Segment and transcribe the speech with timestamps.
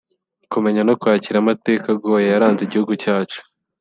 [0.51, 3.39] kumenya no kwakira amateka agoye yaranze igihugu cyacu